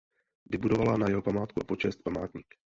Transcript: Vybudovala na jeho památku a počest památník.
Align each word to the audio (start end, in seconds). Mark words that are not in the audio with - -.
Vybudovala 0.45 0.97
na 0.97 1.09
jeho 1.09 1.21
památku 1.21 1.59
a 1.61 1.65
počest 1.65 2.03
památník. 2.03 2.55